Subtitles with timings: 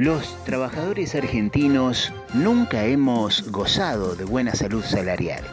[0.00, 5.44] Los trabajadores argentinos nunca hemos gozado de buena salud salarial.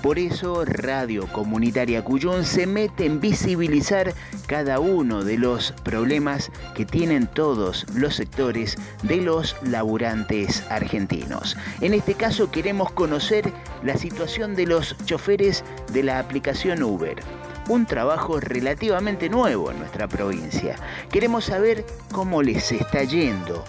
[0.00, 4.14] Por eso Radio Comunitaria Cuyón se mete en visibilizar
[4.46, 11.56] cada uno de los problemas que tienen todos los sectores de los laburantes argentinos.
[11.80, 13.52] En este caso queremos conocer
[13.82, 17.16] la situación de los choferes de la aplicación Uber
[17.68, 20.76] un trabajo relativamente nuevo en nuestra provincia.
[21.10, 23.64] Queremos saber cómo les está yendo.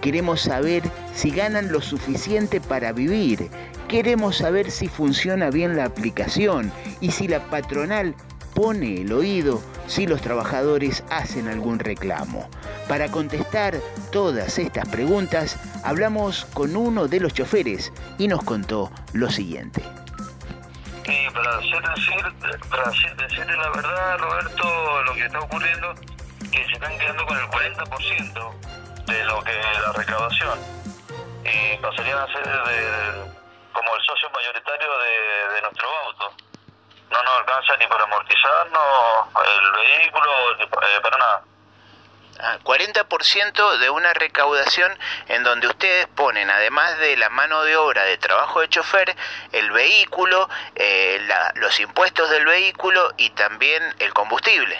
[0.00, 0.82] Queremos saber
[1.14, 3.48] si ganan lo suficiente para vivir.
[3.88, 8.14] Queremos saber si funciona bien la aplicación y si la patronal
[8.54, 12.48] pone el oído si los trabajadores hacen algún reclamo.
[12.88, 13.78] Para contestar
[14.10, 19.82] todas estas preguntas, hablamos con uno de los choferes y nos contó lo siguiente.
[21.12, 21.82] Sí, para, decir,
[22.70, 25.94] para decirte la verdad, Roberto, lo que está ocurriendo
[26.50, 30.58] que se están quedando con el 40% de lo que la recaudación
[31.44, 32.48] y pasarían a ser
[33.74, 36.32] como el socio mayoritario de, nuestro auto.
[37.10, 38.82] No nos alcanza ni para amortizarnos
[39.44, 41.44] el vehículo, eh, para nada.
[42.38, 44.96] 40% ah, de una recaudación
[45.28, 49.14] en donde ustedes ponen, además de la mano de obra de trabajo de chofer,
[49.52, 54.78] el vehículo, eh, los impuestos del vehículo y también el combustible.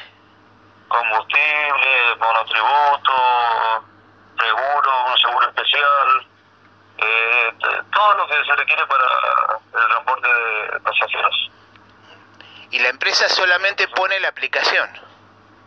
[0.88, 3.84] Combustible, monotributo,
[4.38, 6.26] seguro, un seguro especial,
[6.98, 7.52] eh,
[7.92, 9.04] todo lo que se requiere para
[9.72, 11.50] el transporte de pasajeros.
[12.70, 14.88] ¿Y la empresa solamente pone la aplicación?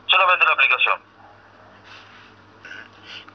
[0.08, 1.15] Solamente la aplicación.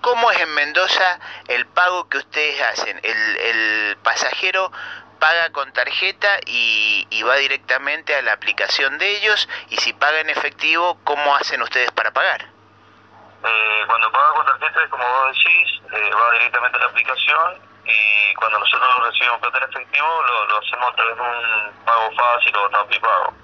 [0.00, 3.00] ¿Cómo es en Mendoza el pago que ustedes hacen?
[3.02, 4.72] El, pasajero
[5.18, 10.30] paga con tarjeta y, va directamente a la aplicación de ellos y si paga en
[10.30, 12.40] efectivo, ¿cómo hacen ustedes para pagar?
[12.42, 18.34] Eh, cuando paga con tarjeta, como vos decís, eh, va directamente a la aplicación y
[18.34, 22.70] cuando nosotros recibimos plata en efectivo lo, hacemos a través de un pago fácil o
[22.70, 23.34] pago.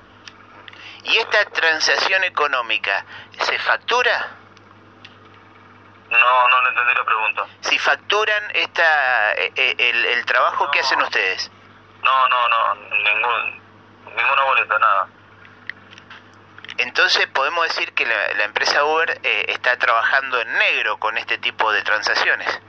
[1.04, 3.04] ¿Y esta transacción económica
[3.38, 4.45] se factura?
[6.26, 7.46] No, no le entendí la pregunta.
[7.60, 11.52] Si facturan esta, eh, eh, el, trabajo que hacen ustedes.
[12.02, 13.62] No, no, no, ningún,
[14.06, 15.08] ninguna boleta, nada.
[16.78, 21.70] Entonces podemos decir que la, empresa Uber eh, está trabajando en negro con este tipo
[21.70, 22.60] de transacciones.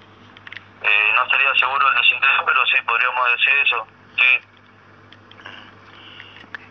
[0.83, 3.87] no sería seguro el desinterés, pero sí podríamos decir eso.
[4.17, 4.56] Sí.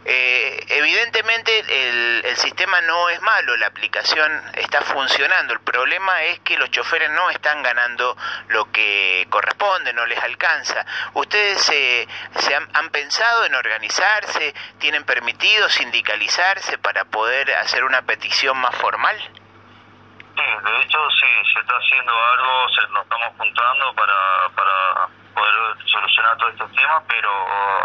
[0.08, 5.52] Eh, evidentemente el, sistema no es malo, la aplicación está funcionando.
[5.52, 8.16] El problema es que los choferes no están ganando
[8.48, 10.86] lo que corresponde, no les alcanza.
[11.14, 14.54] ¿Ustedes se han, pensado en organizarse?
[14.78, 19.16] ¿Tienen permitido sindicalizarse para poder hacer una petición más formal?
[19.18, 25.54] Sí, de hecho sí, se está haciendo algo, se, nos estamos juntando para, para poder
[25.84, 27.28] solucionar todos estos temas, pero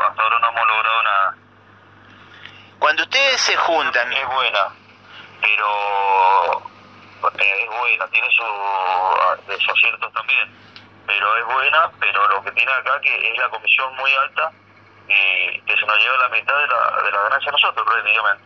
[0.07, 1.40] hasta ahora no hemos logrado nada.
[3.01, 4.13] Ustedes se juntan...
[4.13, 4.69] Es buena,
[5.41, 6.71] pero
[7.35, 10.47] es buena, tiene sus aciertos también,
[11.07, 14.51] pero es buena, pero lo que tiene acá que es la comisión muy alta
[15.07, 18.43] y que se nos lleva la mitad de la, de la ganancia a nosotros prácticamente.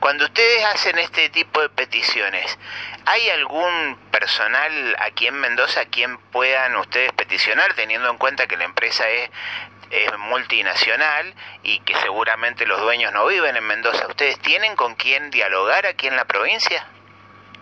[0.00, 2.58] Cuando ustedes hacen este tipo de peticiones,
[3.06, 8.56] ¿hay algún personal aquí en Mendoza a quien puedan ustedes peticionar, teniendo en cuenta que
[8.56, 9.30] la empresa es
[9.92, 14.06] es multinacional y que seguramente los dueños no viven en Mendoza.
[14.06, 16.86] ¿Ustedes tienen con quién dialogar aquí en la provincia?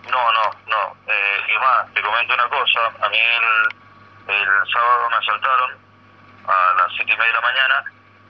[0.09, 0.95] No, no, no.
[1.07, 2.87] Eh, y más, te comento una cosa.
[3.01, 5.77] A mí el, sábado me asaltaron
[6.47, 7.83] a las siete y media de la mañana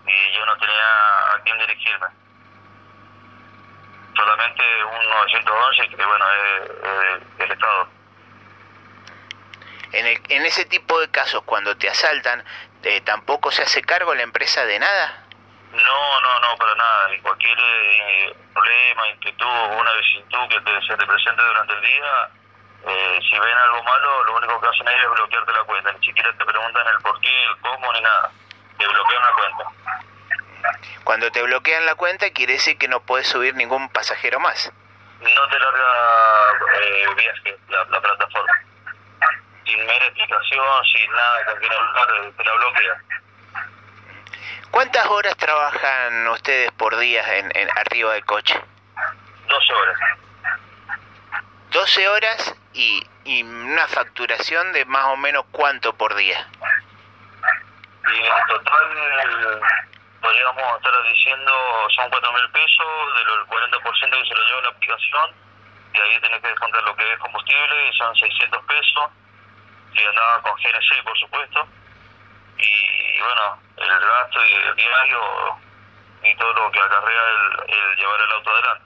[0.08, 2.08] y yo no tenía a quién dirigirme.
[4.16, 8.01] Solamente un 911 que, bueno, es, el Estado.
[9.94, 12.44] En, el, en ese tipo de casos, cuando te asaltan,
[12.84, 15.26] eh, tampoco se hace cargo la empresa de nada?
[15.72, 17.14] No, no, no, para nada.
[17.14, 22.30] Y cualquier eh, problema, inquietud o una vicisitud que se te presente durante el día,
[22.88, 25.92] eh, si ven algo malo, lo único que hacen ellos es bloquearte la cuenta.
[25.92, 28.32] Ni siquiera te preguntan el por qué, el cómo, ni nada.
[28.78, 29.64] Te bloquean la cuenta.
[31.04, 34.72] Cuando te bloquean la cuenta, quiere decir que no puedes subir ningún pasajero más.
[35.20, 38.71] No te larga eh, viaje la, la plataforma
[40.52, 43.02] sin nada con quien hablar, te la bloquea.
[44.72, 48.60] ¿Cuántas horas trabajan ustedes por día en, en arriba del coche?
[49.48, 50.00] 12 horas.
[51.72, 56.48] 12 horas y, y una facturación de más o menos cuánto por día.
[58.14, 59.62] Y en total
[60.22, 61.52] podríamos estar diciendo
[61.96, 65.32] son 4 mil pesos, de los 40% que se lo lleva la aplicación,
[65.94, 69.12] y ahí tenés que descontar lo que es combustible, son 600 pesos,
[69.94, 71.68] que andaban con GNC, por supuesto,
[72.58, 75.20] y, bueno, el gasto y el diario
[76.24, 77.22] y todo lo que acarrea
[77.68, 78.86] el, llevar el auto adelante.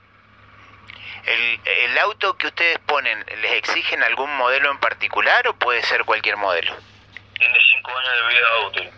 [1.25, 6.05] El, ¿El auto que ustedes ponen, les exigen algún modelo en particular o puede ser
[6.05, 6.75] cualquier modelo?
[7.33, 8.91] Tiene cinco años de vida útil.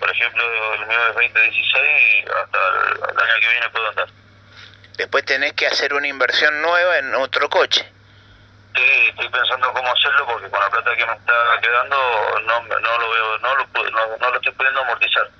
[0.00, 4.08] Por ejemplo, el mío es 2016 y hasta el, año que viene puedo andar.
[4.96, 7.93] Después tenés que hacer una inversión nueva en otro coche.
[8.74, 11.32] Estoy pensando cómo hacerlo porque con la plata que me está
[11.62, 11.96] quedando
[14.20, 15.30] no lo estoy pudiendo amortizar.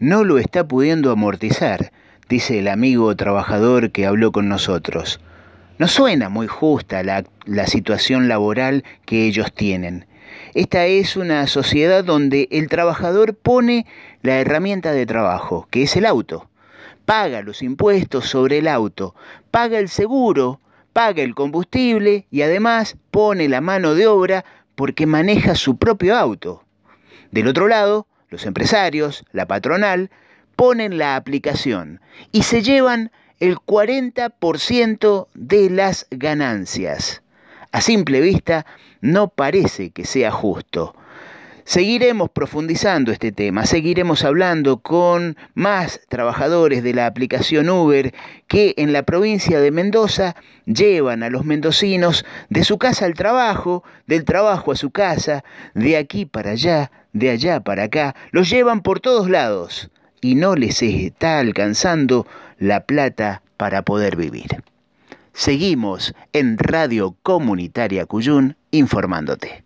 [0.00, 1.92] No lo está pudiendo amortizar,
[2.28, 5.20] dice el amigo trabajador que habló con nosotros.
[5.78, 10.06] No suena muy justa la, la situación laboral que ellos tienen.
[10.54, 13.86] Esta es una sociedad donde el trabajador pone
[14.22, 16.48] la herramienta de trabajo, que es el auto.
[17.04, 19.14] Paga los impuestos sobre el auto,
[19.50, 20.60] paga el seguro,
[20.94, 24.46] paga el combustible y además pone la mano de obra
[24.76, 26.64] porque maneja su propio auto.
[27.30, 30.10] Del otro lado, los empresarios, la patronal,
[30.56, 32.00] ponen la aplicación
[32.32, 33.10] y se llevan
[33.40, 37.22] el 40% de las ganancias.
[37.72, 38.64] A simple vista,
[39.00, 40.94] no parece que sea justo.
[41.66, 48.12] Seguiremos profundizando este tema, seguiremos hablando con más trabajadores de la aplicación Uber
[48.48, 53.82] que en la provincia de Mendoza llevan a los mendocinos de su casa al trabajo,
[54.06, 58.82] del trabajo a su casa, de aquí para allá, de allá para acá, los llevan
[58.82, 59.90] por todos lados
[60.20, 62.26] y no les está alcanzando
[62.58, 64.62] la plata para poder vivir.
[65.32, 69.63] Seguimos en Radio Comunitaria Cuyún informándote.